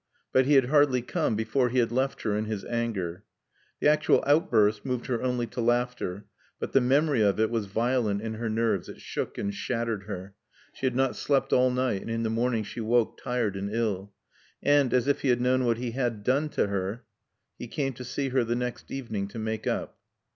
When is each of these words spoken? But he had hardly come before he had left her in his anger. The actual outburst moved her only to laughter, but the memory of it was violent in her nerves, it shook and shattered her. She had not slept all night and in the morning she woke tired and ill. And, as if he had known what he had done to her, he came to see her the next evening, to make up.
But 0.33 0.47
he 0.47 0.55
had 0.55 0.65
hardly 0.69 1.03
come 1.03 1.35
before 1.35 1.69
he 1.69 1.77
had 1.77 1.91
left 1.91 2.23
her 2.23 2.35
in 2.35 2.45
his 2.45 2.65
anger. 2.65 3.23
The 3.79 3.87
actual 3.89 4.23
outburst 4.25 4.83
moved 4.83 5.05
her 5.05 5.21
only 5.21 5.45
to 5.45 5.61
laughter, 5.61 6.25
but 6.59 6.71
the 6.71 6.81
memory 6.81 7.21
of 7.21 7.39
it 7.39 7.51
was 7.51 7.67
violent 7.67 8.19
in 8.19 8.33
her 8.33 8.49
nerves, 8.49 8.89
it 8.89 8.99
shook 8.99 9.37
and 9.37 9.53
shattered 9.53 10.05
her. 10.05 10.33
She 10.73 10.87
had 10.87 10.95
not 10.95 11.15
slept 11.15 11.53
all 11.53 11.69
night 11.69 12.01
and 12.01 12.09
in 12.09 12.23
the 12.23 12.31
morning 12.31 12.63
she 12.63 12.79
woke 12.81 13.21
tired 13.21 13.55
and 13.55 13.69
ill. 13.71 14.11
And, 14.63 14.91
as 14.91 15.07
if 15.07 15.21
he 15.21 15.27
had 15.29 15.39
known 15.39 15.65
what 15.65 15.77
he 15.77 15.91
had 15.91 16.23
done 16.23 16.49
to 16.49 16.65
her, 16.65 17.05
he 17.59 17.67
came 17.67 17.93
to 17.93 18.03
see 18.03 18.29
her 18.29 18.43
the 18.43 18.55
next 18.55 18.89
evening, 18.89 19.27
to 19.27 19.37
make 19.37 19.67
up. 19.67 19.99